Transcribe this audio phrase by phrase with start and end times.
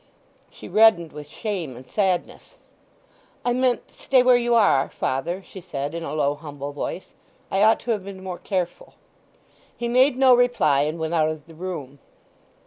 [0.49, 2.55] She reddened with shame and sadness.
[3.45, 7.13] "I meant 'Stay where you are,' father," she said, in a low, humble voice.
[7.51, 8.95] "I ought to have been more careful."
[9.77, 11.99] He made no reply, and went out of the room.